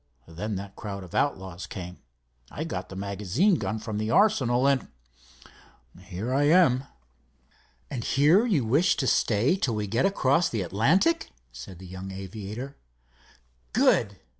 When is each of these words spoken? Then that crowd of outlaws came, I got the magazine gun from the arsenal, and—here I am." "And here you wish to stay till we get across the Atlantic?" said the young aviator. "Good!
Then 0.27 0.55
that 0.55 0.75
crowd 0.75 1.03
of 1.03 1.13
outlaws 1.13 1.67
came, 1.67 1.99
I 2.49 2.63
got 2.63 2.89
the 2.89 2.95
magazine 2.95 3.59
gun 3.59 3.77
from 3.77 3.99
the 3.99 4.09
arsenal, 4.09 4.65
and—here 4.65 6.33
I 6.33 6.45
am." 6.45 6.85
"And 7.91 8.03
here 8.03 8.43
you 8.47 8.65
wish 8.65 8.95
to 8.97 9.05
stay 9.05 9.55
till 9.57 9.75
we 9.75 9.85
get 9.85 10.07
across 10.07 10.49
the 10.49 10.63
Atlantic?" 10.63 11.29
said 11.51 11.77
the 11.77 11.85
young 11.85 12.11
aviator. 12.11 12.77
"Good! 13.73 14.17